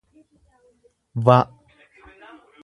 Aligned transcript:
v 1.23 1.37